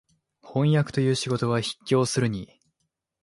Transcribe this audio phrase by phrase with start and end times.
[0.41, 2.59] 飜訳という仕事は畢竟するに、